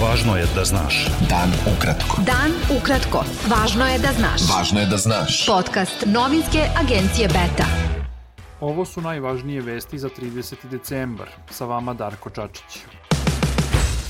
Važno 0.00 0.32
je 0.36 0.46
da 0.56 0.62
znaš. 0.64 1.06
Dan 1.28 1.50
ukratko. 1.68 2.22
Dan 2.24 2.54
ukratko. 2.72 3.20
Važno 3.52 3.84
je 3.84 3.98
da 4.00 4.12
znaš. 4.16 4.46
Važno 4.48 4.80
je 4.80 4.86
da 4.86 4.96
znaš. 4.96 5.42
Podcast 5.46 6.06
novinske 6.06 6.62
agencije 6.80 7.28
Beta. 7.28 7.66
Ovo 8.60 8.84
su 8.84 9.00
najvažnije 9.00 9.60
vesti 9.60 9.98
za 9.98 10.08
30. 10.08 10.54
decembar. 10.70 11.28
Sa 11.50 11.64
vama 11.64 11.94
Darko 11.94 12.30
Čačić. 12.30 12.80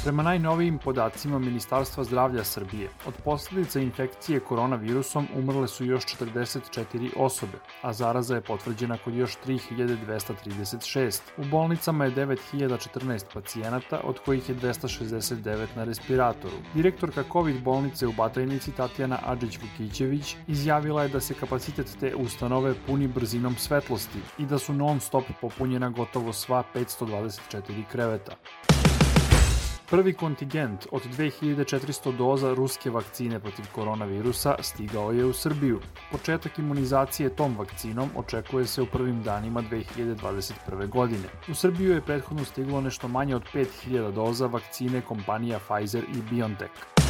Prema 0.05 0.23
najnovijim 0.23 0.79
podacima 0.79 1.39
Ministarstva 1.39 2.05
zdravlja 2.05 2.45
Srbije, 2.45 2.89
od 3.07 3.15
posledica 3.25 3.81
infekcije 3.81 4.41
koronavirusom 4.41 5.27
umrle 5.37 5.69
su 5.69 5.85
još 5.85 6.05
44 6.05 7.11
osobe, 7.17 7.59
a 7.83 7.93
zaraza 7.93 8.35
je 8.35 8.41
potvrđena 8.41 8.99
kod 9.05 9.15
još 9.15 9.37
3236. 9.47 11.21
U 11.37 11.45
bolnicama 11.45 12.05
je 12.05 12.11
9014 12.11 13.25
pacijenata, 13.35 14.01
od 14.05 14.19
kojih 14.25 14.49
je 14.49 14.55
269 14.55 15.67
na 15.77 15.85
respiratoru. 15.85 16.57
Direktorka 16.75 17.25
COVID 17.33 17.63
bolnice 17.63 18.07
u 18.07 18.13
Batajnici 18.13 18.73
Tatjana 18.73 19.19
Adžić-Vukićević 19.27 20.37
izjavila 20.49 21.03
je 21.03 21.09
da 21.09 21.21
se 21.21 21.35
kapacitet 21.35 21.97
te 22.01 22.15
ustanove 22.15 22.75
puni 22.87 23.09
brzinom 23.09 23.55
svetlosti 23.55 24.19
i 24.39 24.47
da 24.47 24.59
su 24.59 24.73
non 24.73 25.01
stop 25.01 25.25
popunjena 25.41 25.89
gotovo 25.89 26.33
sva 26.33 26.65
524 26.75 27.85
kreveta. 27.93 28.37
Prvi 29.91 30.13
kontingent 30.13 30.87
od 30.91 31.03
2400 31.19 32.17
doza 32.17 32.55
ruske 32.55 32.91
vakcine 32.91 33.41
protiv 33.41 33.65
koronavirusa 33.75 34.55
stigao 34.61 35.13
je 35.13 35.25
u 35.25 35.33
Srbiju. 35.33 35.81
Početak 36.13 36.59
imunizacije 36.59 37.37
tom 37.37 37.57
vakcinom 37.59 38.11
očekuje 38.17 38.67
se 38.67 38.83
u 38.83 38.87
prvim 38.87 39.23
danima 39.23 39.63
2021. 39.63 40.89
godine. 40.89 41.29
U 41.49 41.55
Srbiju 41.55 41.95
je 41.95 42.01
prethodno 42.01 42.45
stiglo 42.45 42.81
nešto 42.81 43.09
manje 43.09 43.37
od 43.37 43.43
5000 43.55 44.13
doza 44.13 44.47
vakcine 44.47 45.01
kompanija 45.01 45.59
Pfizer 45.59 46.05
i 46.05 46.23
BioNTech. 46.31 47.10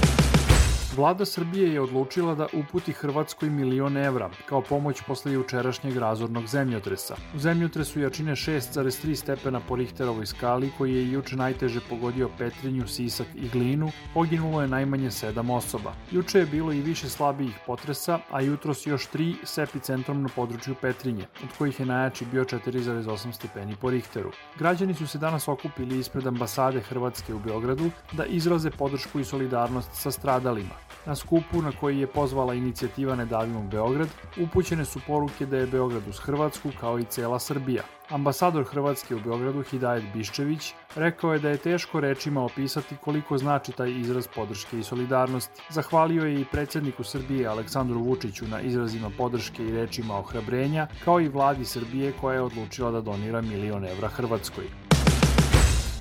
Vlada 0.96 1.24
Srbije 1.24 1.72
je 1.72 1.80
odlučila 1.80 2.34
da 2.34 2.46
uputi 2.52 2.92
Hrvatskoj 2.92 3.50
milion 3.50 3.96
evra 3.96 4.30
kao 4.46 4.62
pomoć 4.62 5.02
posle 5.06 5.32
jučerašnjeg 5.32 5.96
razornog 5.96 6.46
zemljotresa. 6.46 7.16
U 7.34 7.38
zemljotresu 7.38 8.00
jačine 8.00 8.32
6,3 8.32 9.14
stepena 9.14 9.60
po 9.68 9.76
Richterovoj 9.76 10.26
skali 10.26 10.70
koji 10.78 10.94
je 10.94 11.12
juče 11.12 11.36
najteže 11.36 11.80
pogodio 11.88 12.30
Petrinju, 12.38 12.86
Sisak 12.86 13.26
i 13.34 13.48
Glinu, 13.48 13.90
poginulo 14.14 14.62
je 14.62 14.68
najmanje 14.68 15.10
7 15.10 15.52
osoba. 15.52 15.92
Juče 16.10 16.38
je 16.38 16.46
bilo 16.46 16.72
i 16.72 16.80
više 16.80 17.08
slabijih 17.08 17.54
potresa, 17.66 18.18
a 18.30 18.40
jutros 18.40 18.86
još 18.86 19.08
3 19.10 19.34
s 19.44 19.58
epicentrom 19.58 20.22
na 20.22 20.28
području 20.36 20.74
Petrinje, 20.80 21.26
od 21.44 21.56
kojih 21.58 21.80
je 21.80 21.86
najjači 21.86 22.24
bio 22.32 22.44
4,8 22.44 23.32
stepeni 23.32 23.76
po 23.80 23.90
Richteru. 23.90 24.30
Građani 24.58 24.94
su 24.94 25.06
se 25.06 25.18
danas 25.18 25.48
okupili 25.48 25.98
ispred 25.98 26.26
ambasade 26.26 26.80
Hrvatske 26.80 27.34
u 27.34 27.38
Beogradu 27.38 27.90
da 28.12 28.24
izraze 28.24 28.70
podršku 28.70 29.20
i 29.20 29.24
solidarnost 29.24 29.90
sa 29.92 30.10
stradalima. 30.10 30.79
Na 31.06 31.16
skupu 31.16 31.62
na 31.62 31.72
koji 31.80 31.98
je 31.98 32.06
pozvala 32.06 32.54
inicijativa 32.54 33.16
Ne 33.16 33.26
davimo 33.26 33.62
Beograd, 33.62 34.08
upućene 34.40 34.84
su 34.84 35.00
poruke 35.06 35.46
da 35.46 35.56
je 35.56 35.66
Beograd 35.66 36.08
uz 36.08 36.18
Hrvatsku 36.18 36.70
kao 36.80 36.98
i 36.98 37.04
cela 37.04 37.38
Srbija. 37.38 37.82
Ambasador 38.08 38.64
Hrvatske 38.64 39.14
u 39.14 39.20
Beogradu 39.20 39.62
Hidajet 39.62 40.04
Biščević 40.14 40.72
rekao 40.96 41.32
je 41.32 41.38
da 41.38 41.50
je 41.50 41.56
teško 41.56 42.00
rečima 42.00 42.44
opisati 42.44 42.96
koliko 42.96 43.38
znači 43.38 43.72
taj 43.72 43.90
izraz 43.90 44.26
podrške 44.34 44.78
i 44.78 44.82
solidarnosti. 44.82 45.62
Zahvalio 45.70 46.24
je 46.24 46.40
i 46.40 46.44
predsedniku 46.44 47.04
Srbije 47.04 47.46
Aleksandru 47.46 48.00
Vučiću 48.00 48.48
na 48.48 48.60
izrazima 48.60 49.10
podrške 49.18 49.64
i 49.64 49.72
rečima 49.72 50.18
ohrabrenja, 50.18 50.86
kao 51.04 51.20
i 51.20 51.28
vladi 51.28 51.64
Srbije 51.64 52.12
koja 52.20 52.34
je 52.34 52.42
odlučila 52.42 52.90
da 52.90 53.00
donira 53.00 53.40
milion 53.40 53.84
evra 53.84 54.08
Hrvatskoj. 54.08 54.89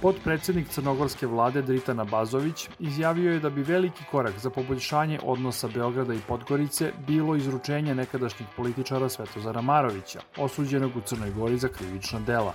Podpredsednik 0.01 0.69
crnogorske 0.69 1.27
vlade 1.27 1.61
Dritana 1.61 2.03
Bazović 2.03 2.69
izjavio 2.79 3.33
je 3.33 3.39
da 3.39 3.49
bi 3.49 3.63
veliki 3.63 4.03
korak 4.11 4.39
za 4.39 4.49
poboljšanje 4.49 5.19
odnosa 5.23 5.67
Beograda 5.67 6.13
i 6.13 6.21
Podgorice 6.27 6.91
bilo 7.07 7.35
izručenje 7.35 7.95
nekadašnjih 7.95 8.49
političara 8.55 9.09
Svetozara 9.09 9.61
Marovića, 9.61 10.19
osuđenog 10.37 10.95
u 10.95 11.01
Crnoj 11.01 11.31
Gori 11.31 11.57
za 11.57 11.67
krivična 11.67 12.19
dela. 12.19 12.53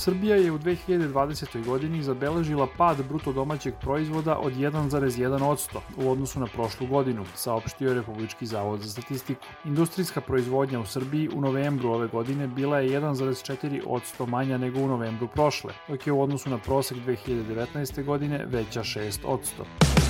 Srbija 0.00 0.36
je 0.36 0.52
u 0.52 0.58
2020. 0.58 1.64
godini 1.64 2.02
zabeležila 2.02 2.66
pad 2.78 3.04
bruto 3.08 3.32
domaćeg 3.32 3.74
proizvoda 3.80 4.38
od 4.38 4.52
1,1% 4.52 5.78
u 5.96 6.10
odnosu 6.10 6.40
na 6.40 6.46
prošlu 6.46 6.86
godinu, 6.86 7.24
saopštio 7.34 7.88
je 7.88 7.94
Republički 7.94 8.46
zavod 8.46 8.80
za 8.80 8.88
statistiku. 8.88 9.46
Industrijska 9.64 10.20
proizvodnja 10.20 10.80
u 10.80 10.86
Srbiji 10.86 11.28
u 11.34 11.40
novembru 11.40 11.90
ove 11.90 12.08
godine 12.08 12.46
bila 12.46 12.78
je 12.78 13.00
1,4% 13.00 14.26
manja 14.26 14.58
nego 14.58 14.80
u 14.80 14.88
novembru 14.88 15.28
prošle, 15.28 15.72
dok 15.88 16.06
je 16.06 16.12
u 16.12 16.22
odnosu 16.22 16.50
na 16.50 16.58
prosek 16.58 16.98
2019. 17.06 18.04
godine 18.04 18.46
veća 18.46 18.80
6%. 18.80 20.09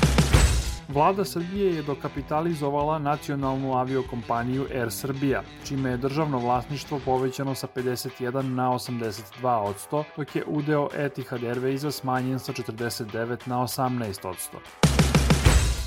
Vlada 0.92 1.24
Srbije 1.24 1.74
je 1.74 1.82
dokapitalizovala 1.82 2.98
nacionalnu 2.98 3.76
aviokompaniju 3.76 4.66
Air 4.74 4.90
Srbija, 4.90 5.42
čime 5.64 5.90
je 5.90 5.96
državno 5.96 6.38
vlasništvo 6.38 7.00
povećano 7.04 7.54
sa 7.54 7.66
51 7.76 8.42
na 8.42 8.70
82%, 8.70 10.04
dok 10.16 10.36
je 10.36 10.44
udeo 10.46 10.88
Etihad 10.94 11.40
Airwaysa 11.40 11.90
smanjen 11.90 12.38
sa 12.38 12.52
49 12.52 13.38
na 13.46 13.56
18%. 13.56 14.89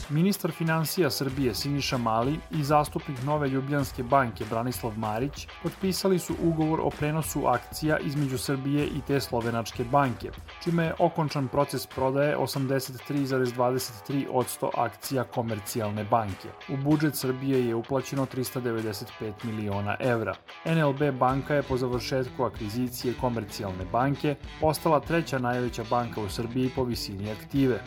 Ministar 0.09 0.52
financija 0.52 1.09
Srbije 1.09 1.56
Siniša 1.56 1.97
Mali 1.97 2.40
i 2.52 2.64
zastupnik 2.64 3.24
Nove 3.24 3.50
Ljubljanske 3.50 4.03
banke 4.03 4.46
Branislav 4.50 4.97
Marić 4.97 5.47
potpisali 5.64 6.19
su 6.19 6.36
ugovor 6.44 6.80
o 6.84 6.90
prenosu 6.90 7.47
akcija 7.47 7.97
između 7.97 8.38
Srbije 8.38 8.86
i 8.86 9.02
te 9.08 9.19
slovenačke 9.19 9.84
banke, 9.84 10.31
čime 10.63 10.84
je 10.84 10.94
okončan 11.00 11.47
proces 11.47 11.88
prodaje 11.88 12.38
83,23% 12.38 14.69
akcija 14.78 15.24
komercijalne 15.24 16.03
banke. 16.03 16.47
U 16.69 16.78
budžet 16.78 17.16
Srbije 17.16 17.68
je 17.68 17.75
uplaćeno 17.75 18.25
395 18.25 19.34
miliona 19.44 19.96
evra. 20.00 20.36
NLB 20.66 21.12
banka 21.19 21.56
je 21.56 21.63
po 21.63 21.78
završetku 21.78 22.44
akvizicije 22.44 23.13
komercijalne 23.22 23.86
banke 23.92 24.36
postala 24.62 25.00
treća 25.00 25.40
najveća 25.40 25.84
banka 25.90 26.22
u 26.22 26.30
Srbiji 26.30 26.72
po 26.75 26.84
visini 26.84 27.31
aktive. 27.31 27.80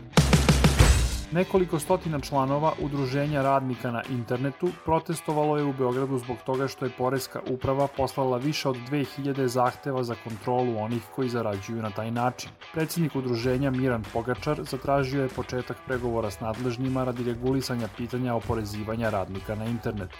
Nekoliko 1.32 1.78
stotina 1.78 2.20
članova 2.20 2.72
Udruženja 2.82 3.42
radnika 3.42 3.90
na 3.90 4.02
internetu 4.10 4.68
protestovalo 4.84 5.56
je 5.56 5.64
u 5.64 5.72
Beogradu 5.72 6.18
zbog 6.18 6.36
toga 6.46 6.68
što 6.68 6.84
je 6.84 6.90
Poreska 6.98 7.40
uprava 7.50 7.86
poslala 7.96 8.36
više 8.36 8.68
od 8.68 8.76
2000 8.90 9.46
zahteva 9.46 10.04
za 10.04 10.14
kontrolu 10.24 10.78
onih 10.78 11.02
koji 11.16 11.28
zarađuju 11.28 11.82
na 11.82 11.90
taj 11.90 12.10
način. 12.10 12.50
Predsednik 12.72 13.16
udruženja 13.16 13.70
Miran 13.70 14.04
Pogačar 14.12 14.62
zatražio 14.62 15.22
je 15.22 15.28
početak 15.28 15.76
pregovora 15.86 16.30
s 16.30 16.40
nadležnjima 16.40 17.04
radi 17.04 17.24
regulisanja 17.24 17.88
pitanja 17.96 18.34
oporezivanja 18.34 19.10
radnika 19.10 19.54
na 19.54 19.64
internetu. 19.64 20.16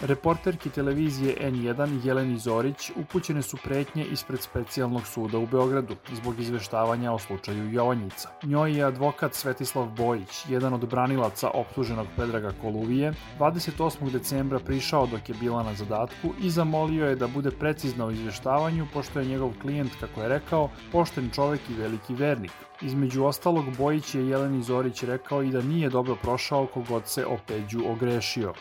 Reporterki 0.00 0.70
televizije 0.70 1.36
N1 1.40 2.06
Jeleni 2.06 2.38
Zorić 2.38 2.90
upućene 2.96 3.42
su 3.42 3.56
pretnje 3.64 4.04
ispred 4.04 4.40
specijalnog 4.40 5.06
suda 5.06 5.38
u 5.38 5.46
Beogradu 5.46 5.96
zbog 6.12 6.40
izveštavanja 6.40 7.12
o 7.12 7.18
slučaju 7.18 7.72
Jovanjica. 7.72 8.28
Njoj 8.42 8.76
je 8.76 8.84
advokat 8.84 9.34
Svetislav 9.34 9.86
Bojić, 9.86 10.44
jedan 10.48 10.74
od 10.74 10.88
branilaca 10.88 11.50
optuženog 11.54 12.06
Predraga 12.16 12.52
Koluvije, 12.62 13.12
28. 13.38 14.10
decembra 14.10 14.58
prišao 14.58 15.06
dok 15.06 15.28
je 15.28 15.34
bila 15.40 15.62
na 15.62 15.74
zadatku 15.74 16.32
i 16.42 16.50
zamolio 16.50 17.06
je 17.06 17.16
da 17.16 17.26
bude 17.26 17.50
precizna 17.50 18.06
u 18.06 18.10
izveštavanju 18.10 18.86
pošto 18.92 19.20
je 19.20 19.26
njegov 19.26 19.52
klijent, 19.62 19.92
kako 20.00 20.22
je 20.22 20.28
rekao, 20.28 20.70
pošten 20.92 21.30
čovek 21.34 21.60
i 21.70 21.74
veliki 21.74 22.14
vernik. 22.14 22.52
Između 22.82 23.24
ostalog, 23.24 23.64
Bojić 23.78 24.14
je 24.14 24.28
Jeleni 24.28 24.62
Zorić 24.62 25.02
rekao 25.02 25.42
i 25.42 25.50
da 25.50 25.62
nije 25.62 25.90
dobro 25.90 26.16
prošao 26.22 26.66
kogod 26.66 27.02
se 27.06 27.26
o 27.26 27.36
Peđu 27.46 27.80
ogrešio. 27.86 28.52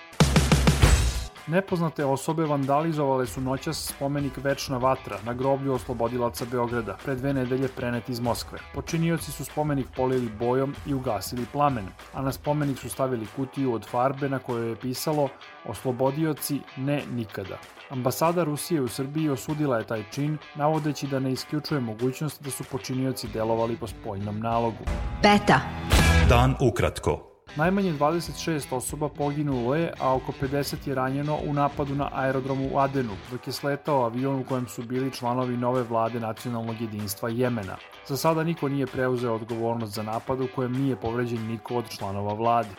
Nepoznate 1.50 2.06
osobe 2.06 2.46
vandalizovale 2.46 3.28
su 3.28 3.42
noćas 3.42 3.88
spomenik 3.88 4.38
Večna 4.38 4.78
vatra 4.78 5.18
na 5.26 5.34
groblju 5.34 5.74
oslobodilaca 5.74 6.46
Beograda, 6.52 6.98
pre 7.04 7.16
dve 7.16 7.34
nedelje 7.34 7.68
prenet 7.68 8.10
iz 8.10 8.20
Moskve. 8.20 8.60
Počinioci 8.74 9.32
su 9.32 9.46
spomenik 9.46 9.88
polili 9.96 10.30
bojom 10.40 10.76
i 10.86 10.94
ugasili 10.94 11.46
plamen, 11.52 11.88
a 12.14 12.22
na 12.22 12.32
spomenik 12.32 12.78
su 12.78 12.90
stavili 12.90 13.28
kutiju 13.36 13.74
od 13.74 13.88
farbe 13.88 14.30
na 14.30 14.40
kojoj 14.40 14.70
je 14.70 14.76
pisalo 14.76 15.30
Oslobodioci 15.66 16.60
ne 16.78 17.04
nikada. 17.12 17.58
Ambasada 17.90 18.44
Rusije 18.44 18.82
u 18.82 18.88
Srbiji 18.88 19.30
osudila 19.30 19.78
je 19.78 19.88
taj 19.88 20.04
čin, 20.12 20.38
navodeći 20.56 21.08
da 21.08 21.20
ne 21.20 21.32
isključuje 21.32 21.80
mogućnost 21.82 22.44
da 22.44 22.52
su 22.52 22.64
počinioci 22.64 23.28
delovali 23.28 23.78
po 23.78 23.88
spoljnom 23.88 24.40
nalogu. 24.40 24.84
Beta. 25.24 25.60
Dan 26.30 26.56
ukratko. 26.62 27.29
Najmanje 27.56 27.94
26 27.94 28.76
osoba 28.76 29.10
poginulo 29.10 29.76
je, 29.76 29.94
a 30.00 30.16
oko 30.16 30.34
50 30.42 30.88
je 30.88 30.96
ranjeno 30.96 31.38
u 31.48 31.54
napadu 31.54 31.96
na 31.96 32.10
aerodromu 32.14 32.70
u 32.74 32.80
Adenu, 32.80 33.14
dok 33.32 33.48
je 33.48 33.54
sletao 33.54 34.06
avion 34.06 34.40
u 34.40 34.44
kojem 34.44 34.68
su 34.68 34.84
bili 34.84 35.12
članovi 35.12 35.58
nove 35.58 35.84
vlade 35.84 36.20
nacionalnog 36.20 36.82
jedinstva 36.82 37.30
Jemena. 37.30 37.78
Za 38.08 38.18
sada 38.18 38.44
niko 38.44 38.70
nije 38.70 38.88
preuzeo 38.88 39.34
odgovornost 39.34 39.94
za 39.94 40.04
napad 40.04 40.42
u 40.42 40.48
kojem 40.56 40.72
nije 40.72 40.96
povređen 40.96 41.48
niko 41.48 41.76
od 41.76 41.90
članova 41.90 42.34
vlade. 42.34 42.70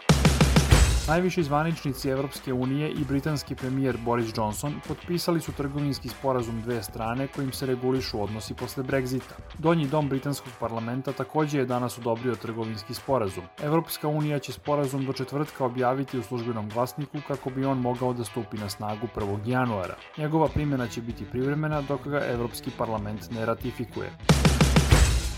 Najviši 1.08 1.42
zvaničnici 1.42 2.08
Evropske 2.08 2.52
unije 2.52 2.90
i 2.90 3.04
britanski 3.04 3.54
premijer 3.54 3.96
Boris 4.04 4.32
Johnson 4.36 4.74
potpisali 4.88 5.40
su 5.40 5.52
trgovinski 5.52 6.08
sporazum 6.08 6.62
dve 6.62 6.82
strane 6.82 7.26
kojim 7.26 7.52
se 7.52 7.66
regulišu 7.66 8.22
odnosi 8.22 8.54
posle 8.54 8.84
Brexita. 8.84 9.34
Donji 9.58 9.86
dom 9.86 10.08
britanskog 10.08 10.52
parlamenta 10.60 11.12
takođe 11.12 11.58
je 11.58 11.64
danas 11.64 11.98
odobrio 11.98 12.34
trgovinski 12.34 12.94
sporazum. 12.94 13.44
Evropska 13.62 14.08
unija 14.08 14.38
će 14.38 14.52
sporazum 14.52 15.06
do 15.06 15.12
četvrtka 15.12 15.64
objaviti 15.64 16.18
u 16.18 16.22
službenom 16.22 16.68
glasniku 16.68 17.18
kako 17.28 17.50
bi 17.50 17.64
on 17.64 17.78
mogao 17.78 18.12
da 18.12 18.24
stupi 18.24 18.56
na 18.56 18.68
snagu 18.68 19.08
1. 19.16 19.38
januara. 19.46 19.96
Njegova 20.18 20.48
primjena 20.48 20.88
će 20.88 21.00
biti 21.00 21.24
privremena 21.24 21.82
dok 21.82 22.06
ga 22.06 22.20
Evropski 22.26 22.70
parlament 22.78 23.30
ne 23.30 23.46
ratifikuje. 23.46 24.10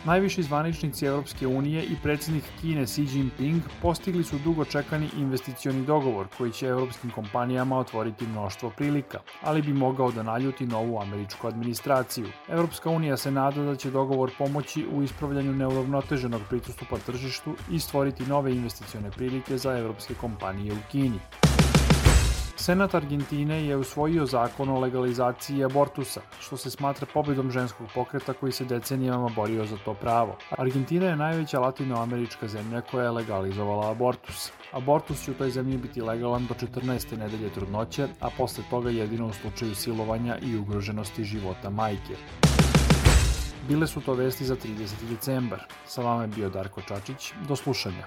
Najviši 0.05 0.43
zvaničnici 0.43 1.07
Evropske 1.07 1.47
unije 1.47 1.83
i 1.85 1.97
predsednik 2.03 2.45
Kine 2.61 2.87
Xi 2.87 3.07
Jinping 3.13 3.63
postigli 3.83 4.25
su 4.25 4.39
dugo 4.39 4.65
čekani 4.65 5.09
investicioni 5.19 5.87
dogovor 5.87 6.27
koji 6.39 6.53
će 6.53 6.67
evropskim 6.67 7.11
kompanijama 7.11 7.79
otvoriti 7.79 8.27
mnoštvo 8.27 8.71
prilika, 8.77 9.19
ali 9.43 9.63
bi 9.63 9.73
mogao 9.73 10.11
da 10.13 10.23
naljuti 10.23 10.67
novu 10.67 11.01
američku 11.01 11.47
administraciju. 11.47 12.27
Evropska 12.49 12.91
unija 12.91 13.17
se 13.17 13.31
nada 13.31 13.63
da 13.63 13.77
će 13.77 13.91
dogovor 13.91 14.31
pomoći 14.39 14.87
u 14.93 15.03
ispravljanju 15.03 15.53
neuravnoteženog 15.53 16.43
pritustupa 16.49 16.99
tržištu 16.99 17.55
i 17.71 17.79
stvoriti 17.79 18.27
nove 18.27 18.53
investicione 18.53 19.11
prilike 19.11 19.59
za 19.59 19.79
evropske 19.79 20.15
kompanije 20.15 20.73
u 20.73 20.91
Kini. 20.91 21.21
Senat 22.57 22.95
Argentine 22.95 23.67
je 23.67 23.77
usvojio 23.77 24.27
zakon 24.27 24.69
o 24.69 24.81
legalizaciji 24.81 25.65
abortusa, 25.65 26.21
što 26.41 26.57
se 26.57 26.71
smatra 26.71 27.07
pobedom 27.15 27.51
ženskog 27.51 27.87
pokreta 27.95 28.33
koji 28.33 28.53
se 28.53 28.65
decenijama 28.65 29.29
borio 29.37 29.67
za 29.67 29.77
to 29.85 29.95
pravo. 29.95 30.37
Argentina 30.51 31.07
je 31.07 31.17
najveća 31.17 31.61
latinoamerička 31.61 32.49
zemlja 32.49 32.81
koja 32.81 33.05
je 33.05 33.11
legalizovala 33.11 33.91
abortus. 33.91 34.53
Abortus 34.73 35.25
će 35.25 35.31
u 35.31 35.35
toj 35.35 35.51
zemlji 35.51 35.77
biti 35.77 36.03
legalan 36.03 36.47
do 36.47 36.55
14. 36.55 37.17
nedelje 37.19 37.51
trudnoće, 37.51 38.09
a 38.21 38.31
posle 38.37 38.65
toga 38.71 38.91
jedino 38.91 39.27
u 39.27 39.33
slučaju 39.33 39.75
silovanja 39.75 40.39
i 40.43 40.57
ugroženosti 40.57 41.25
života 41.25 41.71
majke. 41.71 42.17
Bile 43.69 43.87
su 43.87 44.01
to 44.01 44.15
vesti 44.15 44.45
za 44.45 44.57
30. 44.57 45.09
decembar. 45.11 45.61
Sa 45.87 46.03
vama 46.03 46.23
je 46.23 46.29
bio 46.29 46.51
Darko 46.51 46.81
Čačić. 46.81 47.33
Do 47.49 47.57
slušanja. 47.57 48.07